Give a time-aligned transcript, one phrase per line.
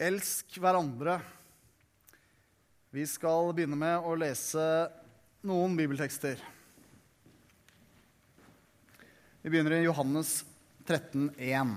[0.00, 1.18] Elsk hverandre.
[2.88, 4.62] Vi skal begynne med å lese
[5.44, 6.40] noen bibeltekster.
[9.44, 10.38] Vi begynner i Johannes
[10.88, 11.76] 13, 1.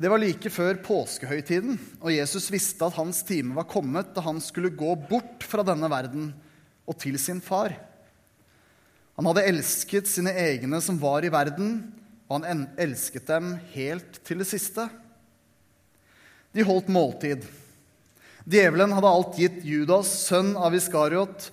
[0.00, 4.40] Det var like før påskehøytiden, og Jesus visste at hans time var kommet da han
[4.40, 6.32] skulle gå bort fra denne verden
[6.88, 7.76] og til sin far.
[9.20, 11.82] Han hadde elsket sine egne som var i verden,
[12.32, 14.86] og han elsket dem helt til det siste.
[16.56, 17.44] De holdt måltid.
[18.48, 21.50] Djevelen hadde alt gitt Judas, sønn av Iskariot,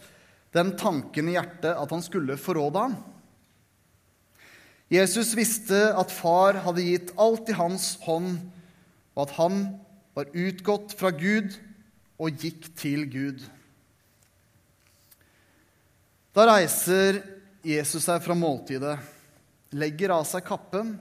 [0.55, 2.95] den tanken i hjertet at han skulle forråde ham.
[4.89, 8.39] Jesus visste at far hadde gitt alt i hans hånd,
[9.13, 9.61] og at han
[10.17, 11.59] var utgått fra Gud
[12.17, 13.43] og gikk til Gud.
[16.33, 17.19] Da reiser
[17.67, 18.95] Jesus seg fra måltidet,
[19.75, 20.95] legger av seg kappen,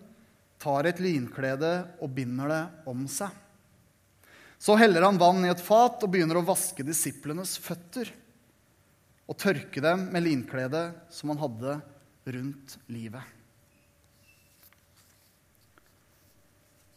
[0.58, 1.72] tar et linklede
[2.02, 3.30] og binder det om seg.
[4.58, 8.10] Så heller han vann i et fat og begynner å vaske disiplenes føtter
[9.28, 11.78] og tørke dem med linkledet som han hadde
[12.28, 13.22] rundt livet.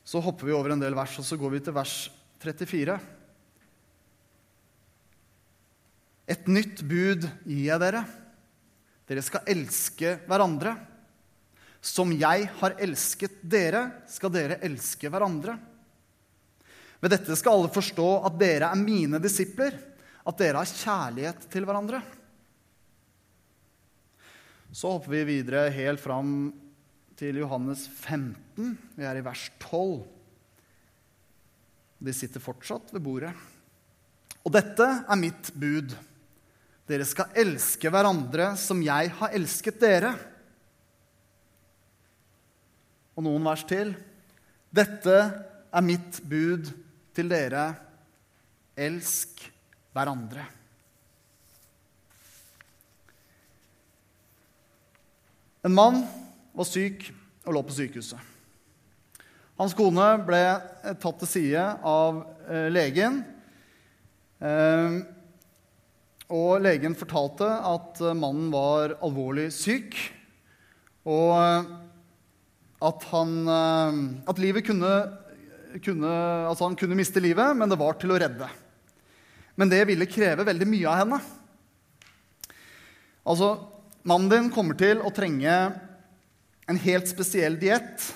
[0.03, 1.95] Så hopper vi over en del vers, og så går vi til vers
[2.41, 2.97] 34.
[6.33, 8.02] Et nytt bud gir jeg dere.
[9.08, 10.73] Dere skal elske hverandre.
[11.82, 15.58] Som jeg har elsket dere, skal dere elske hverandre.
[17.02, 19.74] Ved dette skal alle forstå at dere er mine disipler,
[20.22, 22.04] at dere har kjærlighet til hverandre.
[24.72, 26.52] Så hopper vi videre helt fram
[27.18, 28.78] til Johannes 15.
[28.96, 30.06] Vi er i vers 12.
[32.02, 33.34] De sitter fortsatt ved bordet.
[34.46, 35.92] Og dette er mitt bud.
[36.90, 40.14] Dere skal elske hverandre som jeg har elsket dere.
[43.22, 43.91] Og noen vers til.
[44.73, 46.72] Dette er mitt bud
[47.14, 47.67] til dere.
[48.73, 49.44] Elsk
[49.94, 50.41] hverandre.
[55.62, 56.00] En mann
[56.57, 57.06] var syk
[57.46, 58.18] og lå på sykehuset.
[59.62, 60.41] Hans kone ble
[60.81, 63.22] tatt til side av eh, legen.
[64.41, 64.97] Eh,
[66.34, 69.94] og legen fortalte at mannen var alvorlig syk,
[71.06, 71.78] og
[72.81, 73.34] at, han,
[74.25, 74.90] at livet kunne,
[75.86, 76.12] kunne,
[76.50, 78.47] altså han kunne miste livet, men det var til å redde.
[79.59, 81.20] Men det ville kreve veldig mye av henne.
[83.22, 83.52] Altså,
[84.08, 85.53] mannen din kommer til å trenge
[86.72, 88.08] en helt spesiell diett,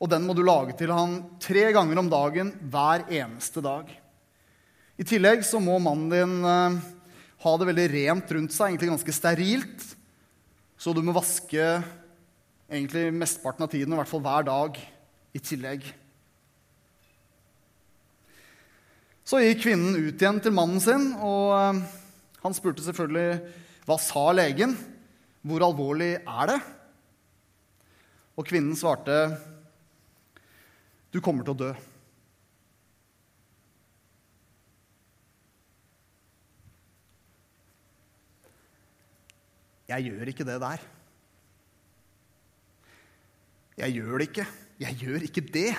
[0.00, 3.88] og den må du lage til han tre ganger om dagen hver eneste dag.
[4.96, 6.36] I tillegg så må mannen din
[7.44, 9.86] ha det veldig rent rundt seg, egentlig ganske sterilt.
[10.80, 11.64] Så du må vaske
[12.66, 14.80] egentlig mesteparten av tiden, i hvert fall hver dag,
[15.36, 15.86] i tillegg.
[19.26, 21.80] Så gikk kvinnen ut igjen til mannen sin, og eh,
[22.44, 23.40] han spurte selvfølgelig
[23.86, 24.74] hva sa legen?
[25.46, 26.56] Hvor alvorlig er det?
[28.36, 29.18] Og kvinnen svarte
[31.14, 31.70] du kommer til å dø.
[39.86, 40.82] Jeg gjør ikke det der.
[43.76, 44.46] Jeg gjør det ikke.
[44.80, 45.70] Jeg gjør ikke det.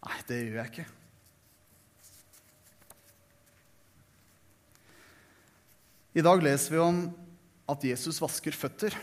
[0.00, 0.88] Nei, det gjør jeg ikke.
[6.10, 7.00] I dag leser vi om
[7.70, 8.94] at Jesus vasker føtter,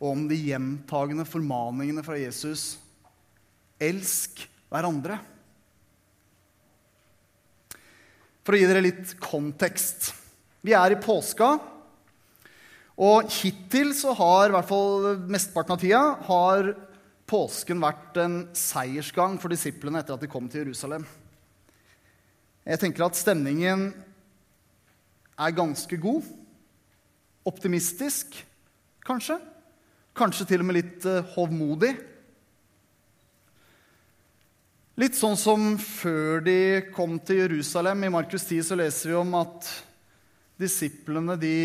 [0.00, 2.78] og om de gjentagende formaningene fra Jesus
[3.80, 5.18] elsk hverandre.
[8.44, 10.12] For å gi dere litt kontekst.
[10.64, 11.54] Vi er i påska.
[12.94, 16.70] Og hittil så har, i hvert fall mesteparten av tida, har
[17.26, 21.06] påsken vært en seiersgang for disiplene etter at de kom til Jerusalem.
[22.64, 23.88] Jeg tenker at stemningen
[25.34, 26.22] er ganske god.
[27.44, 28.38] Optimistisk,
[29.04, 29.40] kanskje.
[30.14, 31.96] Kanskje til og med litt uh, hovmodig.
[35.02, 36.58] Litt sånn som før de
[36.94, 38.06] kom til Jerusalem.
[38.06, 39.66] I Markus 10 så leser vi om at
[40.62, 41.56] disiplene de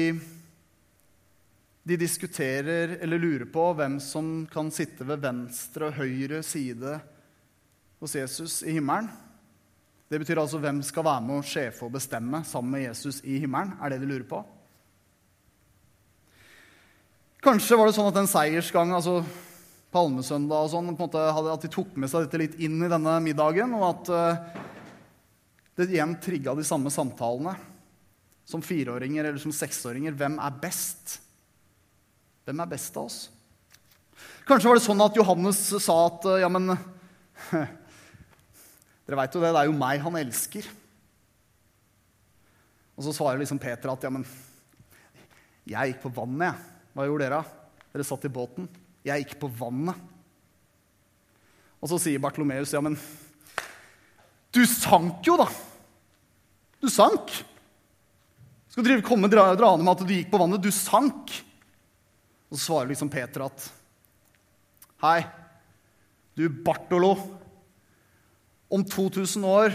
[1.90, 7.00] de diskuterer eller lurer på hvem som kan sitte ved venstre og høyre side
[8.00, 9.10] hos Jesus i himmelen.
[10.10, 13.40] Det betyr altså hvem skal være med å sjefe og bestemme sammen med Jesus i
[13.42, 13.76] himmelen.
[13.82, 14.42] er det de lurer på.
[17.42, 19.22] Kanskje var det sånn at en seiersgang, altså
[19.94, 22.78] palmesøndag og sånn, på en måte hadde, at de tok med seg dette litt inn
[22.84, 24.60] i denne middagen, og at uh,
[25.80, 27.56] det igjen trigga de samme samtalene.
[28.50, 30.16] Som fireåringer eller som seksåringer.
[30.18, 31.20] Hvem er best?
[32.48, 33.20] Hvem er best av oss?
[34.48, 36.74] Kanskje var det sånn at Johannes sa at ja, men
[39.06, 40.68] Dere veit jo det, det er jo meg han elsker.
[43.00, 44.26] Og så svarer liksom Peter at ja, men
[45.70, 46.76] jeg gikk på vannet, jeg.
[46.94, 47.40] Hva gjorde dere?
[47.94, 48.68] Dere satt i båten.
[49.08, 49.98] Jeg gikk på vannet.
[51.80, 52.98] Og så sier Bartlomeus ja, men
[54.54, 55.48] du sank jo, da!
[56.82, 57.32] Du sank.
[58.70, 60.64] Skal drive komme dra, draende med at du gikk på vannet.
[60.64, 61.34] Du sank.
[62.50, 63.68] Og så svarer liksom Peter at
[65.00, 65.22] Hei,
[66.36, 67.14] du Bartolo.
[68.70, 69.74] Om 2000 år,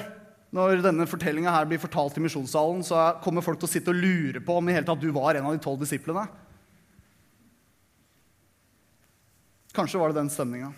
[0.55, 3.99] når denne fortellinga her blir fortalt i misjonssalen, så kommer folk til å sitte og
[3.99, 6.27] lure på om i hele tatt du var en av de tolv disiplene.
[9.75, 10.71] Kanskje var det den stemninga.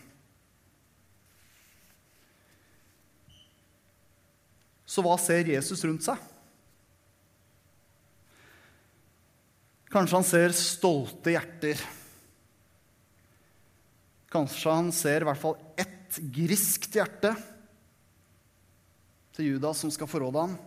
[4.87, 6.23] Så hva ser Jesus rundt seg?
[9.97, 11.81] Kanskje han ser stolte hjerter.
[14.29, 17.31] Kanskje han ser i hvert fall ett griskt hjerte
[19.39, 20.59] til Judas som skal forråde ham.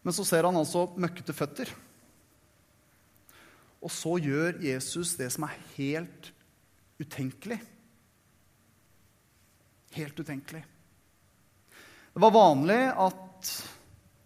[0.00, 1.74] Men så ser han altså møkkete føtter.
[3.84, 6.32] Og så gjør Jesus det som er helt
[6.96, 7.60] utenkelig.
[10.00, 10.64] Helt utenkelig.
[12.16, 13.52] Det var vanlig at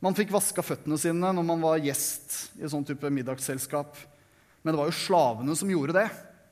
[0.04, 3.96] man fikk vaska føttene sine når man var gjest i et sånn type middagsselskap.
[4.62, 6.06] Men det var jo slavene som gjorde det.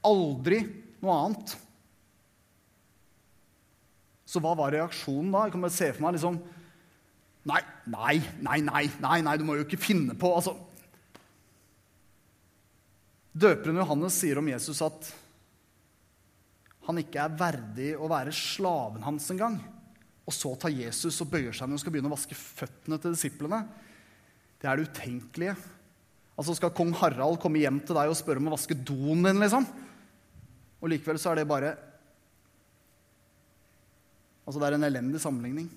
[0.07, 0.63] Aldri
[1.05, 1.55] noe annet.
[4.25, 5.45] Så hva var reaksjonen da?
[5.47, 6.43] Jeg kan bare se for meg liksom
[7.45, 7.59] Nei,
[7.93, 10.55] nei, nei, nei, nei, nei, du må jo ikke finne på altså.
[13.37, 15.11] Døperen Johannes sier om Jesus at
[16.87, 19.59] han ikke er verdig å være slaven hans engang.
[20.25, 23.13] Og så tar Jesus og bøyer seg ned og skal begynne å vaske føttene til
[23.13, 23.61] disiplene.
[24.61, 25.57] Det er det utenkelige.
[26.35, 29.43] Altså Skal kong Harald komme hjem til deg og spørre om å vaske doen din?
[29.43, 29.67] liksom?
[30.81, 31.75] Og likevel så er det bare
[34.45, 35.71] Altså, det er en elendig sammenligning.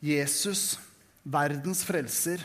[0.00, 0.78] Jesus,
[1.20, 2.40] verdens frelser,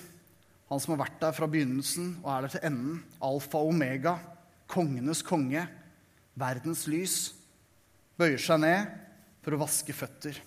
[0.67, 4.17] han som har vært der fra begynnelsen og er der til enden, alfa og omega,
[4.67, 5.63] kongenes konge,
[6.39, 7.15] verdens lys,
[8.19, 8.89] bøyer seg ned
[9.43, 10.39] for å vaske føtter.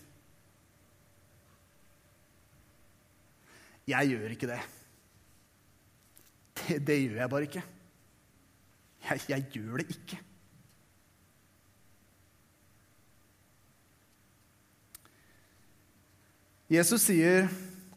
[3.89, 4.61] Jeg gjør ikke det.
[6.63, 7.63] Det, det gjør jeg bare ikke.
[9.09, 10.19] Jeg, jeg gjør det ikke.
[16.73, 17.51] Jesus sier,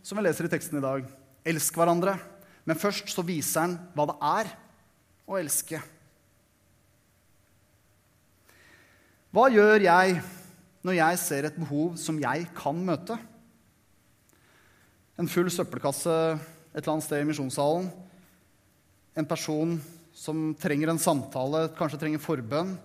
[0.03, 1.05] som vi leser i teksten i dag,
[1.47, 2.17] elsk hverandre.
[2.65, 4.49] Men først så viser han hva det er
[5.29, 5.79] å elske.
[9.35, 10.13] Hva gjør jeg
[10.87, 13.17] når jeg ser et behov som jeg kan møte?
[15.19, 17.89] En full søppelkasse et eller annet sted i misjonssalen.
[19.19, 19.73] En person
[20.15, 22.77] som trenger en samtale, kanskje trenger forbønn.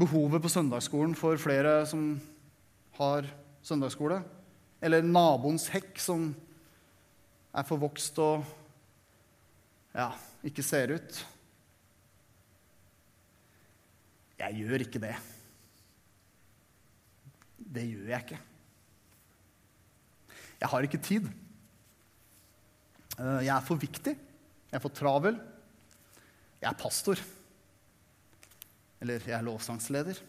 [0.00, 2.14] Behovet på søndagsskolen for flere som
[2.96, 3.28] har
[3.60, 4.22] søndagsskole.
[4.80, 6.30] Eller naboens hekk som
[7.52, 8.48] er forvokst og
[9.92, 10.08] ja,
[10.40, 11.20] ikke ser ut.
[14.40, 15.12] Jeg gjør ikke det.
[17.60, 18.40] Det gjør jeg ikke.
[20.60, 21.28] Jeg har ikke tid.
[23.20, 24.16] Eh, jeg er for viktig.
[24.16, 25.36] Jeg er for travel.
[26.60, 27.20] Jeg er pastor.
[29.00, 30.20] Eller jeg er lovsangsleder.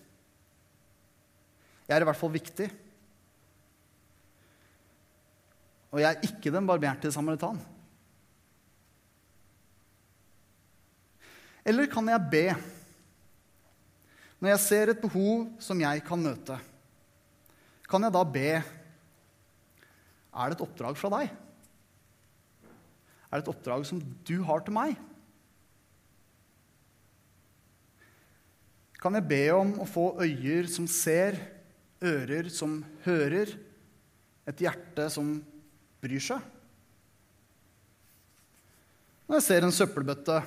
[1.88, 2.70] Jeg er i hvert fall viktig.
[5.92, 7.60] Og jeg er ikke den barberte samaritan.
[11.68, 12.46] Eller kan jeg be?
[14.42, 16.58] Når jeg ser et behov som jeg kan møte,
[17.86, 18.50] kan jeg da be
[20.32, 21.32] Er det et oppdrag fra deg?
[23.28, 24.96] Er det et oppdrag som du har til meg?
[29.02, 31.36] Kan jeg be om å få øyer som ser,
[32.00, 33.52] ører som hører,
[34.48, 35.36] et hjerte som
[36.02, 36.40] bryr seg?
[39.28, 40.40] Når jeg ser en søppelbøtte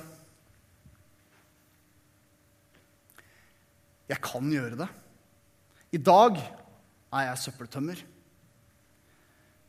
[4.09, 4.89] Jeg kan gjøre det.
[5.95, 8.01] I dag er jeg søppeltømmer.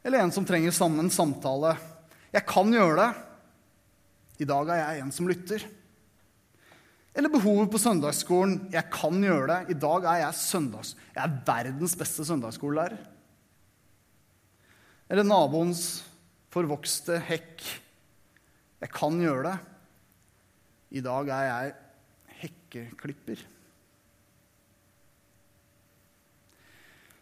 [0.06, 1.76] Eller en som trenger en samtale.
[2.34, 3.10] Jeg kan gjøre det.
[4.44, 5.64] I dag er jeg en som lytter.
[7.16, 8.68] Eller behovet på søndagsskolen.
[8.74, 9.60] Jeg kan gjøre det.
[9.72, 10.92] I dag er jeg søndags...
[11.14, 12.98] Jeg er verdens beste søndagsskolelærer.
[15.08, 16.04] Eller naboens
[16.52, 17.64] forvokste hekk.
[18.84, 19.56] Jeg kan gjøre det.
[21.00, 21.76] I dag er jeg
[22.42, 23.46] hekkeklipper.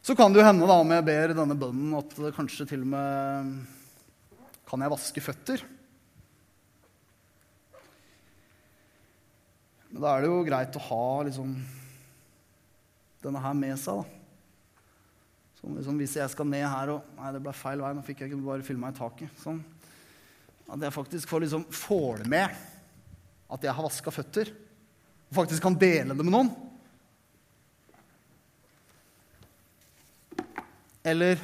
[0.04, 2.90] Så kan det jo hende, da, om jeg ber denne bønnen, at kanskje til og
[2.92, 3.54] med
[4.68, 5.62] kan jeg vaske føtter.
[9.88, 11.54] Men da er det jo greit å ha liksom,
[13.24, 14.02] denne her med seg.
[14.02, 14.82] da.
[15.62, 17.94] Som liksom, hvis jeg skal ned her og Nei, det ble feil vei.
[17.96, 19.32] Nå fikk jeg ikke bare filma i taket.
[19.40, 19.62] Sånn.
[20.68, 22.60] At jeg faktisk får liksom får det med
[23.54, 24.52] at jeg har vaska føtter.
[25.30, 26.52] Og faktisk kan dele det med noen.
[31.04, 31.38] Eller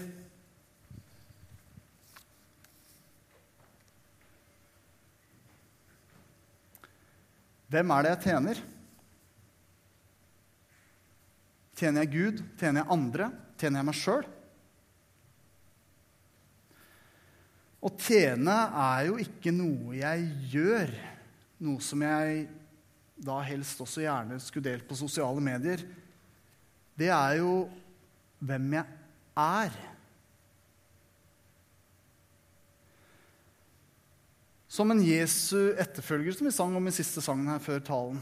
[7.70, 8.60] Hvem er det jeg tjener?
[11.78, 12.40] Tjener jeg Gud?
[12.58, 13.28] Tjener jeg andre?
[13.60, 14.24] Tjener jeg meg sjøl?
[17.80, 20.90] Å tjene er jo ikke noe jeg gjør,
[21.62, 22.42] noe som jeg
[23.20, 25.84] da helst også gjerne skulle delt på sosiale medier.
[26.98, 27.54] Det er jo
[28.42, 28.99] hvem jeg
[29.40, 29.78] er.
[34.70, 38.20] Som en Jesu etterfølger, som vi sang om i siste sangen her før talen.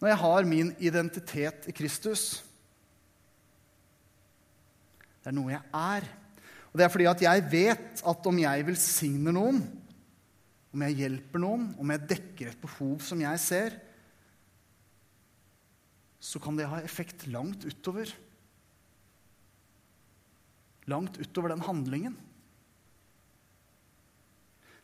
[0.00, 2.42] Når jeg har min identitet i Kristus
[5.22, 6.08] Det er noe jeg er.
[6.72, 9.60] Og det er fordi at jeg vet at om jeg velsigner noen,
[10.72, 13.76] om jeg hjelper noen, om jeg dekker et behov som jeg ser,
[16.22, 18.06] så kan det ha effekt langt utover.
[20.86, 22.14] Langt utover den handlingen.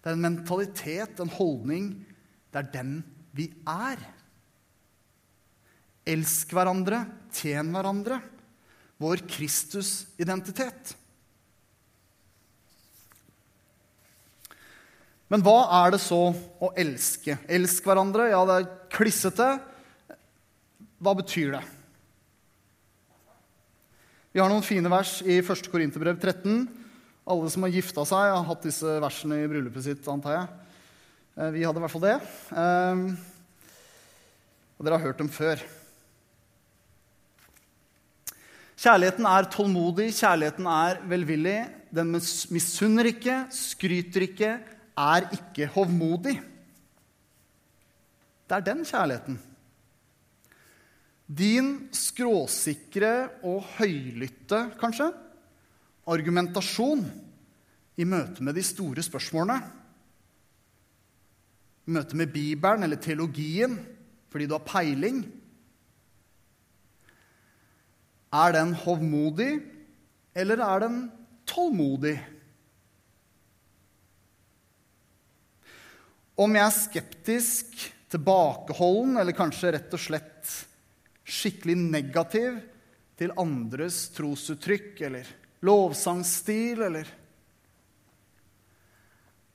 [0.02, 1.92] Det er en mentalitet, en holdning.
[2.50, 2.92] Det er den
[3.38, 4.02] vi er.
[6.10, 8.18] Elsk hverandre, tjen hverandre.
[8.98, 10.96] Vår Kristus-identitet.
[15.30, 17.36] Men hva er det så å elske?
[17.46, 19.52] Elsk hverandre, ja, det er klissete.
[20.98, 21.64] Hva betyr det?
[24.34, 25.70] Vi har noen fine vers i 1.
[25.72, 26.66] Korinterbrev 13
[27.28, 30.46] alle som har gifta seg, har hatt disse versene i bryllupet sitt, antar jeg.
[31.36, 32.14] Eh, vi hadde i hvert fall det.
[32.62, 33.02] Ehm,
[34.78, 35.60] og dere har hørt dem før.
[38.78, 41.58] Kjærligheten er tålmodig, kjærligheten er velvillig.
[41.92, 44.52] Den misunner ikke, skryter ikke,
[44.98, 46.38] er ikke hovmodig.
[48.48, 49.40] Det er den kjærligheten.
[51.28, 53.12] Din skråsikre
[53.44, 55.10] og høylytte, kanskje,
[56.08, 57.02] argumentasjon
[58.00, 59.58] i møte med de store spørsmålene.
[61.88, 63.76] I møte med Bibelen eller teologien
[64.28, 65.22] fordi du har peiling.
[68.32, 69.52] Er den hovmodig,
[70.36, 70.98] eller er den
[71.48, 72.18] tålmodig?
[76.38, 77.78] Om jeg er skeptisk,
[78.12, 80.27] tilbakeholden eller kanskje rett og slett
[81.28, 82.58] skikkelig negativ
[83.18, 85.28] til andres trosuttrykk eller
[85.66, 87.14] lovsangstil, eller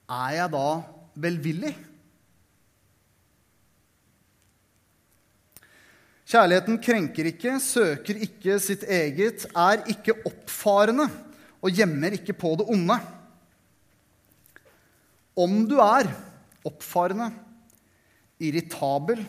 [0.04, 0.68] Er jeg da
[1.16, 1.72] velvillig?
[6.28, 11.06] Kjærligheten krenker ikke, søker ikke sitt eget, er ikke oppfarende
[11.64, 12.96] og gjemmer ikke på det onde.
[15.36, 16.10] Om du er
[16.68, 17.30] oppfarende,
[18.44, 19.22] irritabel,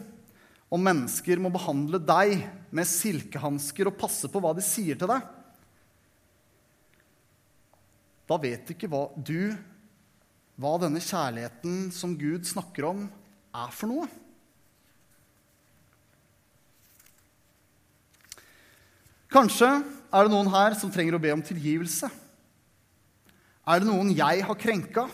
[0.75, 2.41] og mennesker må behandle deg
[2.75, 5.23] med silkehansker og passe på hva de sier til deg,
[8.25, 9.53] da vet ikke hva, du
[10.59, 13.03] hva denne kjærligheten som Gud snakker om,
[13.55, 14.07] er for noe.
[19.31, 22.09] Kanskje er det noen her som trenger å be om tilgivelse.
[23.67, 25.05] Er det noen jeg har krenka?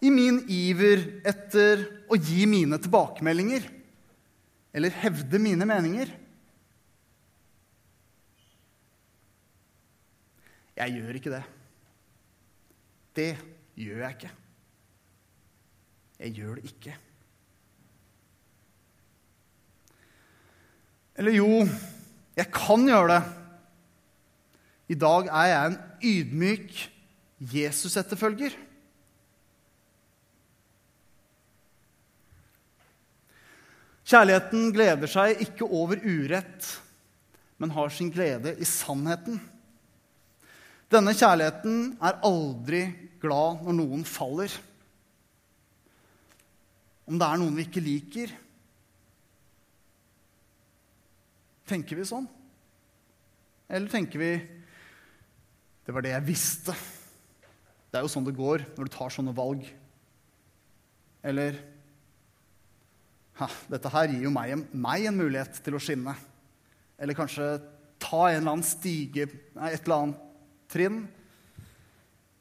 [0.00, 3.66] I min iver etter å gi mine tilbakemeldinger
[4.72, 6.12] eller hevde mine meninger?
[10.76, 11.42] Jeg gjør ikke det.
[13.16, 13.30] Det
[13.76, 14.30] gjør jeg ikke.
[16.20, 16.96] Jeg gjør det ikke.
[21.20, 21.66] Eller jo,
[22.36, 23.22] jeg kan gjøre det.
[24.90, 26.80] I dag er jeg en ydmyk
[27.52, 28.56] Jesus-etterfølger.
[34.10, 36.66] Kjærligheten gleder seg ikke over urett,
[37.62, 39.36] men har sin glede i sannheten.
[40.90, 42.80] Denne kjærligheten er aldri
[43.22, 44.50] glad når noen faller.
[47.06, 48.34] Om det er noen vi ikke liker.
[51.70, 52.26] Tenker vi sånn?
[53.70, 54.32] Eller tenker vi
[55.86, 56.74] det var det jeg visste?
[57.90, 59.62] Det er jo sånn det går når du tar sånne valg.
[61.22, 61.62] Eller
[63.70, 66.14] dette her gir jo meg, meg, en mulighet til å skinne.
[67.00, 67.54] Eller kanskje
[68.00, 70.28] ta en eller annen stige, nei, et eller annet
[70.70, 71.00] trinn,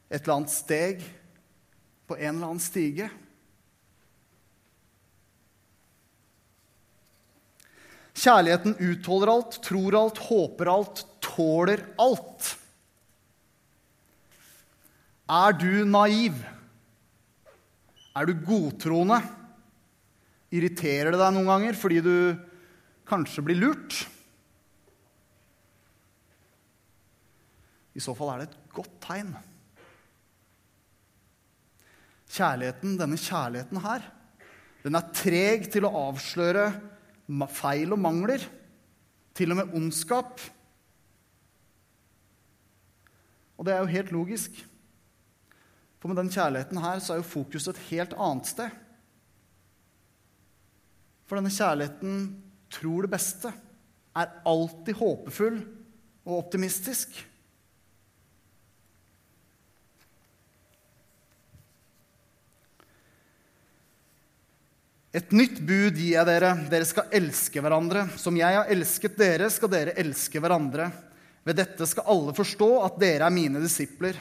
[0.09, 1.03] et eller annet steg
[2.09, 3.09] på en eller annen stige.
[8.19, 12.55] Kjærligheten utholder alt, tror alt, håper alt, tåler alt.
[15.29, 16.41] Er du naiv?
[18.17, 19.21] Er du godtroende?
[20.49, 22.15] Irriterer det deg noen ganger fordi du
[23.09, 23.99] kanskje blir lurt?
[27.93, 29.33] I så fall er det et godt tegn.
[32.29, 34.05] Kjærligheten, denne kjærligheten her,
[34.85, 36.69] den er treg til å avsløre
[37.53, 38.45] feil og mangler.
[39.37, 40.41] Til og med ondskap.
[43.59, 44.55] Og det er jo helt logisk.
[45.99, 48.71] For med den kjærligheten her så er jo fokuset et helt annet sted.
[51.29, 52.21] For denne kjærligheten
[52.73, 53.51] tror det beste,
[54.17, 55.59] er alltid håpefull
[56.25, 57.13] og optimistisk.
[65.09, 66.51] Et nytt bud gir jeg dere.
[66.69, 68.07] Dere skal elske hverandre.
[68.21, 70.89] Som jeg har elsket dere, skal dere elske hverandre.
[71.45, 74.17] Ved dette skal alle forstå at dere er mine disipler,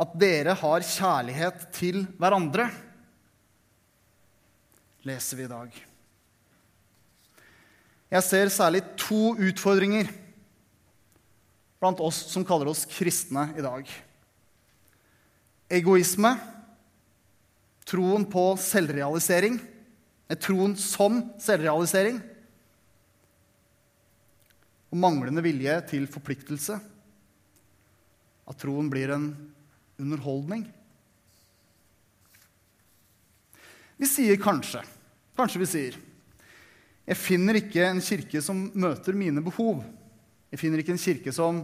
[0.00, 2.70] at dere har kjærlighet til hverandre.
[5.08, 5.82] Leser vi i dag.
[8.12, 10.10] Jeg ser særlig to utfordringer
[11.80, 13.88] blant oss som kaller oss kristne i dag.
[15.72, 16.34] Egoisme,
[17.88, 19.56] troen på selvrealisering
[20.28, 22.20] er troen som selvrealisering.
[24.92, 26.76] Og manglende vilje til forpliktelse.
[28.44, 29.30] At troen blir en
[29.96, 30.68] underholdning.
[33.96, 34.84] Vi sier kanskje.
[35.32, 36.02] Kanskje vi sier
[37.12, 39.82] Jeg finner ikke en kirke som møter mine behov.
[40.48, 41.58] Jeg finner ikke en kirke som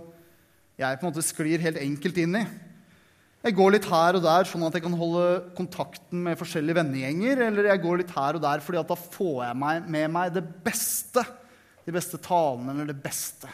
[0.76, 2.42] jeg på en måte sklir helt enkelt inn i.
[3.46, 5.22] Jeg går litt her og der sånn at jeg kan holde
[5.56, 7.40] kontakten med forskjellige vennegjenger.
[7.46, 11.24] Eller jeg går litt her og der fordi da får jeg med meg det beste.
[11.86, 13.48] De beste talene eller det beste.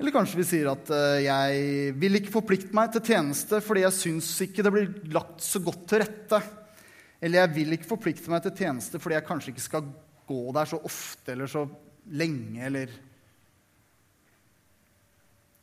[0.00, 3.98] Eller kanskje vi sier at uh, jeg vil ikke forplikte meg til tjeneste fordi jeg
[4.00, 6.42] syns ikke det blir lagt så godt til rette.
[7.22, 9.86] Eller jeg vil ikke forplikte meg til tjeneste fordi jeg kanskje ikke skal
[10.28, 11.66] gå der så ofte eller så
[12.10, 13.00] lenge eller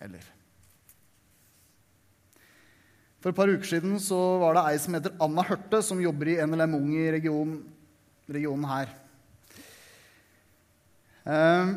[0.01, 0.23] Eller
[3.21, 6.31] for et par uker siden så var det ei som heter Anna Hørte, som jobber
[6.31, 7.59] i NLM Ung i regionen,
[8.25, 8.89] regionen her.
[11.29, 11.73] Eh,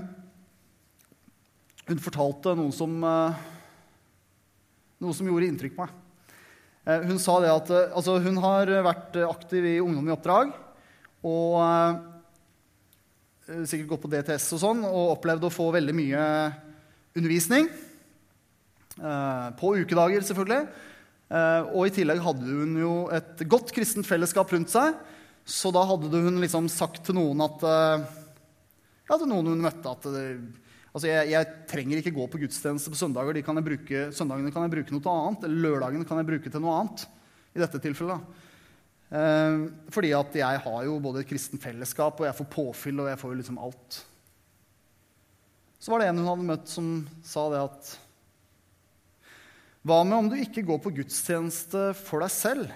[1.90, 3.44] hun fortalte noe som, eh,
[5.05, 6.01] noe som gjorde inntrykk på meg.
[6.88, 10.57] Eh, hun sa det at eh, altså, hun har vært aktiv i Ungdom i oppdrag.
[11.29, 12.01] Og eh,
[13.44, 16.22] sikkert gått på DTS og sånn, og opplevd å få veldig mye
[17.16, 17.68] undervisning.
[18.94, 20.66] Eh, på ukedager, selvfølgelig.
[21.35, 24.94] Eh, og i tillegg hadde hun jo et godt kristent fellesskap rundt seg.
[25.44, 28.04] Så da hadde hun liksom sagt til noen at eh,
[29.04, 30.07] Ja, til noen hun møtte at
[30.94, 33.35] Altså, jeg, jeg, trenger ikke gå på gudstjeneste på søndager.
[33.35, 35.46] De kan bruke, søndagene kan jeg bruke noe annet.
[35.48, 37.02] Eller lørdagene kan jeg bruke til noe annet.
[37.50, 38.22] I dette tilfellet.
[38.22, 38.43] Eh,
[39.94, 43.20] fordi at jeg har jo både et kristent fellesskap, og jeg får påfyll, og jeg
[43.20, 43.98] får jo liksom alt.
[45.79, 46.88] Så var det en hun hadde møtt, som
[47.22, 47.92] sa det at
[49.85, 52.70] hva med om du ikke går på gudstjeneste for deg selv?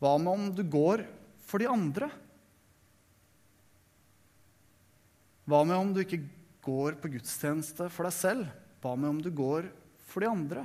[0.00, 1.02] Hva med om du går
[1.44, 2.08] for de andre?
[5.44, 6.22] Hva med om du ikke
[6.64, 8.48] går på gudstjeneste for deg selv?
[8.80, 9.68] Hva med om du går
[10.08, 10.64] for de andre?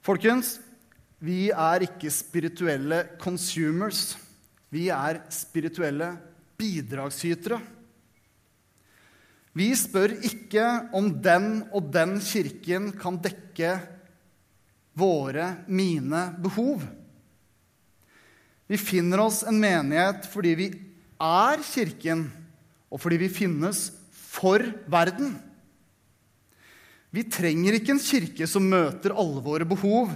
[0.00, 0.56] Folkens,
[1.20, 4.14] vi er ikke spirituelle consumers.
[4.72, 6.14] Vi er spirituelle
[6.60, 7.60] bidragsytere.
[9.52, 10.64] Vi spør ikke
[10.96, 13.74] om den og den kirken kan dekke
[14.96, 16.84] våre, mine, behov.
[18.70, 20.68] Vi finner oss en menighet fordi vi
[21.20, 22.28] er Kirken,
[22.88, 25.34] og fordi vi finnes for verden.
[27.10, 30.12] Vi trenger ikke en kirke som møter alle våre behov.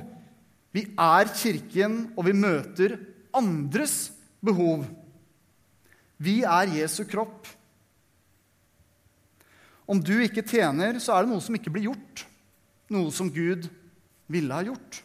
[0.74, 2.96] Vi er Kirken, og vi møter
[3.35, 4.11] andres
[4.42, 4.83] behov.
[6.18, 7.46] Vi er Jesu kropp.
[9.87, 12.24] Om du ikke tjener, så er det noe som ikke blir gjort.
[12.94, 13.68] Noe som Gud
[14.30, 15.00] ville ha gjort.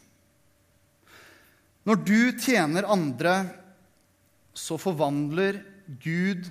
[1.88, 3.34] Når du tjener andre,
[4.54, 5.62] så forvandler
[6.02, 6.50] Gud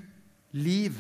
[0.57, 0.97] liv.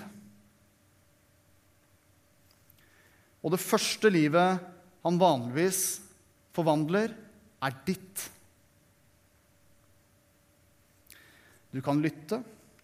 [3.48, 4.60] Og det første livet
[5.00, 6.02] han vanligvis
[6.52, 7.14] forvandler,
[7.64, 8.24] er ditt.
[11.72, 12.42] Du kan lytte,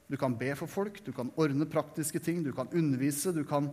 [0.09, 3.69] du kan be for folk, du kan ordne praktiske ting, du kan undervise, du kan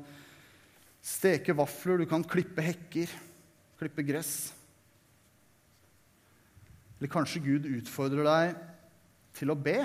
[1.02, 3.10] Steke vafler, du kan klippe hekker,
[3.80, 4.52] klippe gress.
[7.00, 8.60] Eller kanskje Gud utfordrer deg
[9.40, 9.80] til å be?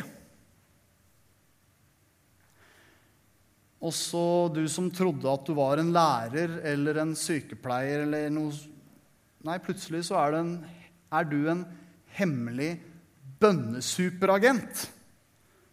[3.84, 8.54] Og så du som trodde at du var en lærer eller en sykepleier eller noe
[9.46, 10.48] Nei, plutselig så er, en,
[11.14, 11.60] er du en
[12.16, 12.72] hemmelig
[13.38, 14.80] bønnesuperagent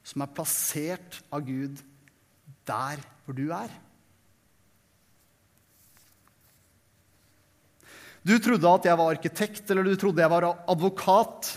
[0.06, 1.80] som er plassert av Gud
[2.70, 3.72] der hvor du er.
[8.24, 11.50] Du trodde at jeg var arkitekt, eller du trodde jeg var advokat.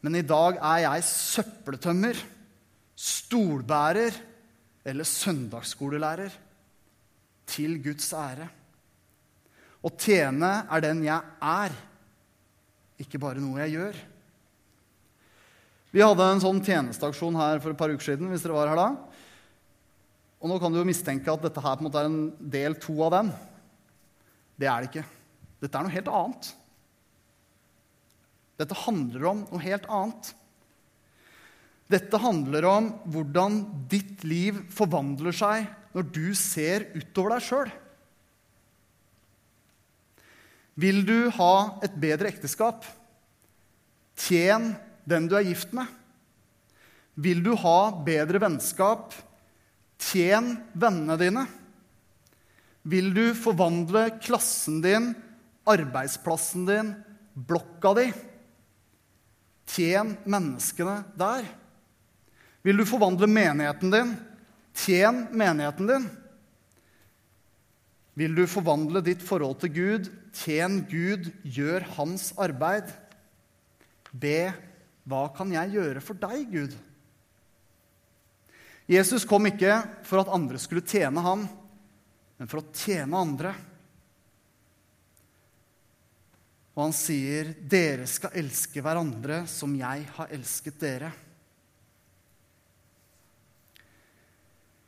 [0.00, 2.20] Men i dag er jeg søppeltømmer,
[2.96, 4.14] stolbærer
[4.84, 6.32] eller søndagsskolelærer.
[7.50, 8.46] Til Guds ære.
[9.80, 11.74] Å tjene er den jeg er,
[13.00, 14.00] ikke bare noe jeg gjør.
[15.90, 18.28] Vi hadde en sånn tjenesteaksjon her for et par uker siden.
[18.30, 18.90] hvis dere var her da.
[20.40, 22.76] Og nå kan du jo mistenke at dette her på en måte er en del
[22.80, 23.32] to av den.
[24.60, 25.06] Det er det ikke.
[25.60, 26.52] Dette er noe helt annet.
[28.60, 30.30] Dette handler om noe helt annet.
[31.90, 37.72] Dette handler om hvordan ditt liv forvandler seg når du ser utover deg sjøl.
[40.80, 42.86] Vil du ha et bedre ekteskap?
[44.20, 44.72] Tjen
[45.08, 45.88] den du er gift med.
[47.20, 49.10] Vil du ha bedre vennskap?
[50.00, 51.42] Tjen vennene dine.
[52.86, 55.10] Vil du forvandle klassen din
[55.68, 56.92] arbeidsplassen din,
[57.34, 58.06] blokka di.
[59.70, 61.46] Tjen menneskene der.
[62.62, 64.16] Vil du forvandle menigheten din?
[64.76, 66.08] Tjen menigheten din.
[68.14, 70.10] Vil du forvandle ditt forhold til Gud?
[70.36, 72.90] Tjen Gud, gjør hans arbeid.
[74.12, 74.50] Be,
[75.08, 76.76] hva kan jeg gjøre for deg, Gud?
[78.90, 81.46] Jesus kom ikke for at andre skulle tjene ham,
[82.36, 83.54] men for å tjene andre.
[86.74, 91.12] Og han sier, 'Dere skal elske hverandre som jeg har elsket dere'.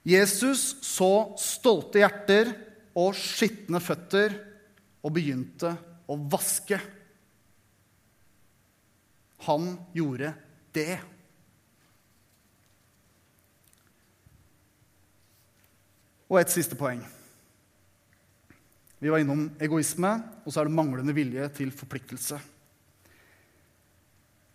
[0.03, 2.51] Jesus så stolte hjerter
[2.99, 4.35] og skitne føtter
[5.03, 5.71] og begynte
[6.11, 6.79] å vaske.
[9.47, 10.33] Han gjorde
[10.75, 10.99] det.
[16.33, 17.03] Og et siste poeng.
[19.03, 20.13] Vi var innom egoisme,
[20.47, 22.39] og så er det manglende vilje til forpliktelse.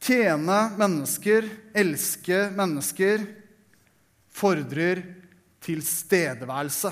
[0.08, 3.26] Tjene mennesker, elske mennesker,
[4.32, 5.02] fordrer
[5.68, 6.92] tilstedeværelse.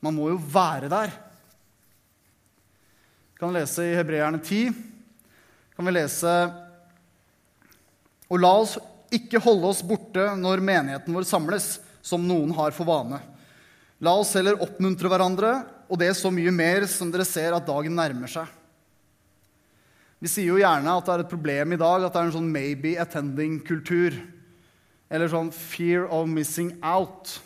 [0.00, 1.12] Man må jo være der.
[3.30, 4.72] Vi kan lese i Hebreerne 10.
[5.76, 6.32] Kan vi lese
[8.30, 8.76] Og la oss
[9.10, 13.18] ikke holde oss borte når menigheten vår samles, som noen har for vane.
[14.00, 15.50] La oss heller oppmuntre hverandre,
[15.90, 18.46] og det er så mye mer som dere ser at dagen nærmer seg.
[20.22, 22.36] Vi sier jo gjerne at det er et problem i dag at det er en
[22.36, 24.14] sånn maybe attending-kultur.
[25.10, 27.40] Eller sånn fear of missing out.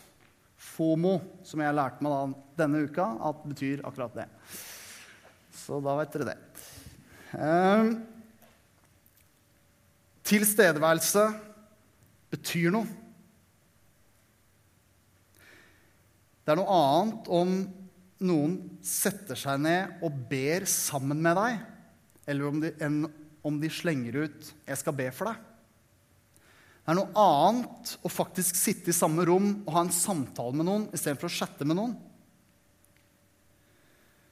[0.74, 4.26] FOMO, som jeg lærte meg da denne uka at betyr akkurat det.
[5.54, 6.36] Så da vet dere det.
[7.38, 7.92] Eh,
[10.26, 11.24] tilstedeværelse
[12.34, 12.90] betyr noe.
[16.44, 17.54] Det er noe annet om
[18.24, 21.62] noen setter seg ned og ber sammen med deg,
[22.28, 23.04] eller om de, enn
[23.44, 25.53] om de slenger ut 'Jeg skal be for deg'.
[26.84, 30.68] Det er noe annet å faktisk sitte i samme rom og ha en samtale med
[30.68, 31.94] noen istedenfor å chatte med noen.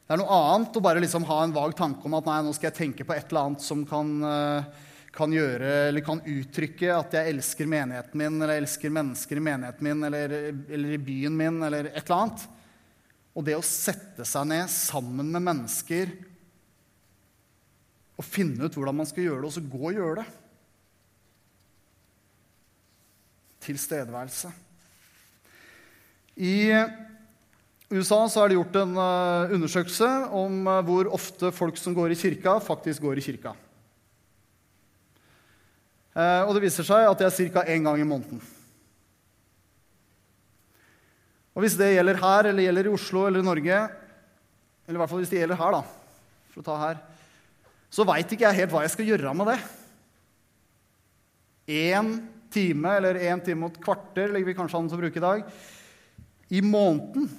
[0.04, 2.52] Det er noe annet å bare liksom ha en vag tanke om at nei, nå
[2.52, 6.88] skal jeg tenke på et eller annet som kan uh, kan gjøre, eller kan uttrykke
[6.94, 10.34] at jeg elsker menigheten min, eller jeg elsker mennesker i menigheten min, eller,
[10.72, 12.44] eller, i byen min, eller et eller annet.
[13.36, 16.14] Og det å sette seg ned sammen med mennesker
[18.16, 20.41] og finne ut hvordan man skal gjøre det, og så gå og gjøre det.
[23.62, 24.50] Tilstedeværelse.
[26.36, 26.56] I
[27.92, 32.14] USA så er det gjort en eh, undersøkelse om eh, hvor ofte folk som går
[32.14, 33.52] i kirka, faktisk går i kirka.
[36.16, 37.66] Eh, og det viser seg at det er ca.
[37.68, 38.40] én gang i måneden.
[41.52, 43.80] Og hvis det gjelder her, eller gjelder i Oslo eller i Norge,
[44.86, 45.82] eller i hvert fall hvis det gjelder her, da,
[46.54, 47.02] for å ta her,
[47.92, 49.58] så veit ikke jeg helt hva jeg skal gjøre med det.
[51.76, 52.14] Én
[52.52, 55.24] time, eller én time og et kvarter, ligger vi kanskje an til å bruke i
[55.24, 55.48] dag,
[56.52, 57.30] i måneden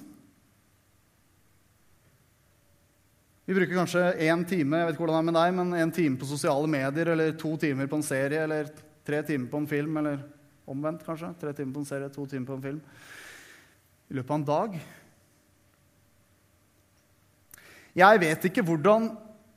[3.44, 5.90] Vi bruker kanskje én time jeg vet ikke hvordan det er med deg, men en
[5.92, 8.70] time på sosiale medier, eller to timer på en serie, eller
[9.04, 10.22] tre timer på en film, eller
[10.64, 11.28] omvendt, kanskje.
[11.42, 12.78] Tre timer på en serie, to timer på en film.
[14.08, 14.78] I løpet av en dag.
[18.00, 19.12] Jeg vet ikke hvordan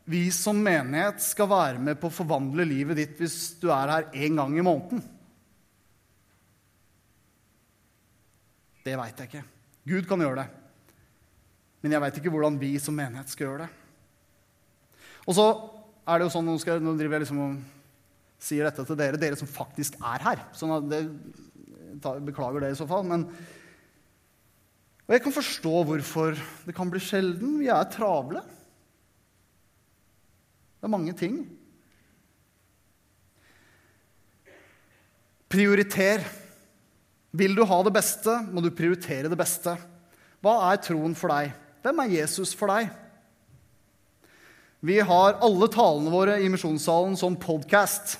[0.08, 4.12] vi som menighet skal være med på å forvandle livet ditt hvis du er her
[4.12, 5.00] én gang i måneden?
[8.88, 9.44] Det veit jeg ikke.
[9.88, 10.48] Gud kan gjøre det.
[11.84, 13.72] Men jeg veit ikke hvordan vi som menighet skal gjøre det.
[15.28, 15.48] Og så
[16.08, 17.58] er det jo sånn, Nå, skal, nå driver jeg liksom og
[18.48, 20.44] sier dette til dere, dere som faktisk er her.
[20.56, 21.02] Sånn at det,
[22.28, 23.04] beklager det i så fall.
[23.10, 23.26] Men,
[25.08, 27.58] og jeg kan forstå hvorfor det kan bli sjelden.
[27.60, 28.44] Vi er travle.
[30.78, 31.42] Det er mange ting.
[35.52, 36.24] Prioriter.
[37.36, 39.74] Vil du ha det beste, må du prioritere det beste.
[40.44, 41.52] Hva er troen for deg?
[41.84, 42.90] Hvem er Jesus for deg?
[44.88, 48.16] Vi har alle talene våre i misjonssalen som podkast.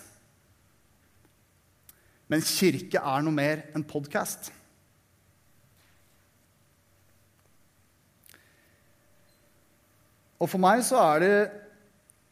[2.28, 4.52] Men kirke er noe mer enn podkast.
[10.38, 11.34] Og for meg så er det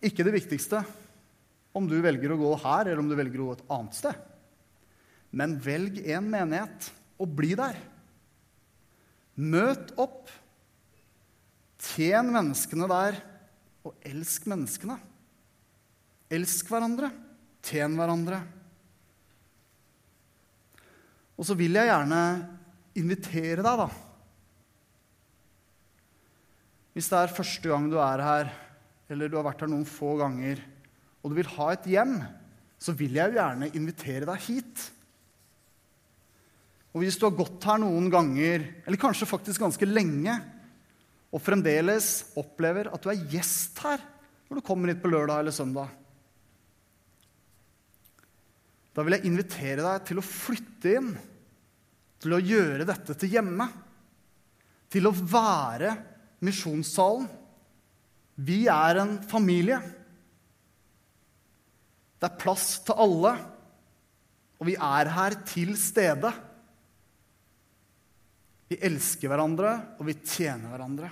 [0.06, 0.84] ikke det viktigste
[1.76, 4.35] om du velger å gå her, eller om du velger å gå et annet sted.
[5.36, 7.78] Men velg en menighet og bli der.
[9.36, 10.32] Møt opp.
[11.86, 13.20] Tjen menneskene der,
[13.86, 14.96] og elsk menneskene.
[16.34, 17.12] Elsk hverandre.
[17.66, 18.40] Tjen hverandre.
[21.36, 22.22] Og så vil jeg gjerne
[22.96, 23.90] invitere deg, da.
[26.96, 28.52] Hvis det er første gang du er her,
[29.12, 30.62] eller du har vært her noen få ganger,
[31.20, 32.16] og du vil ha et hjem,
[32.80, 34.86] så vil jeg jo gjerne invitere deg hit.
[36.96, 40.38] Og hvis du har gått her noen ganger, eller kanskje faktisk ganske lenge,
[41.36, 44.00] og fremdeles opplever at du er gjest her
[44.48, 45.90] når du kommer hit på lørdag eller søndag,
[48.96, 51.12] da vil jeg invitere deg til å flytte inn,
[52.24, 53.68] til å gjøre dette til hjemme,
[54.88, 55.92] til å være
[56.48, 57.28] misjonssalen.
[58.48, 59.82] Vi er en familie.
[62.16, 63.36] Det er plass til alle,
[64.56, 66.32] og vi er her til stede.
[68.72, 71.12] Vi elsker hverandre, og vi tjener hverandre.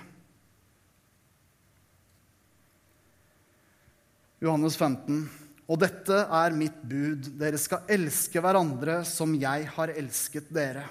[4.42, 5.22] Johannes 15.
[5.64, 7.30] Og dette er mitt bud.
[7.40, 10.84] Dere skal elske hverandre som jeg har elsket dere.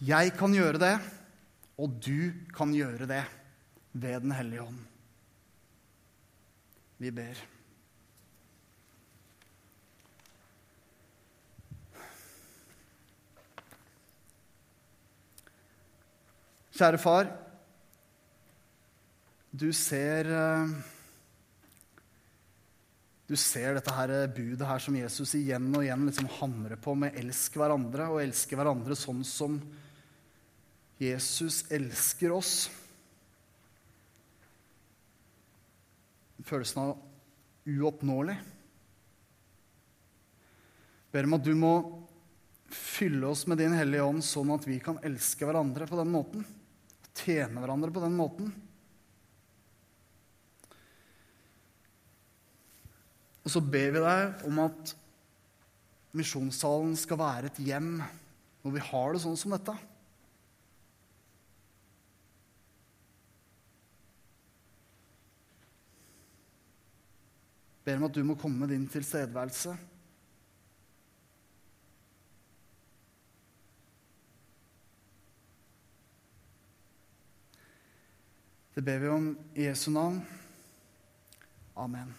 [0.00, 0.94] Jeg kan gjøre det,
[1.76, 3.24] og du kan gjøre det
[3.92, 4.80] ved Den hellige ånd.
[7.00, 7.36] Vi ber.
[16.80, 17.26] Kjære far,
[19.52, 20.70] du ser eh,
[23.28, 27.18] du ser dette her budet her som Jesus igjen og igjen liksom hamrer på med
[27.20, 29.58] 'elsk hverandre', og 'elske hverandre sånn som
[30.96, 32.70] Jesus elsker oss'.
[36.48, 36.96] Følelsen av
[37.68, 38.38] uoppnåelig.
[41.12, 41.74] Ber om at du må
[42.72, 46.48] fylle oss med Din Hellige Ånd, sånn at vi kan elske hverandre på den måten.
[47.18, 48.52] Tjene hverandre på den måten.
[53.44, 54.94] Og så ber vi deg om at
[56.16, 57.94] misjonssalen skal være et hjem
[58.60, 59.74] hvor vi har det sånn som dette.
[67.86, 69.72] Ber om at du må komme med din tilstedeværelse.
[78.80, 80.22] Det ber vi om i Jesu navn.
[81.74, 82.14] Amen.